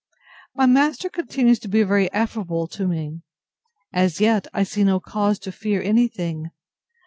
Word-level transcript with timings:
My 0.55 0.65
master 0.65 1.09
continues 1.09 1.59
to 1.59 1.67
be 1.67 1.83
very 1.83 2.11
affable 2.11 2.65
to 2.69 2.87
me. 2.87 3.21
As 3.93 4.19
yet 4.19 4.47
I 4.51 4.63
see 4.63 4.83
no 4.83 4.99
cause 4.99 5.37
to 5.37 5.51
fear 5.51 5.79
any 5.79 6.07
thing. 6.07 6.49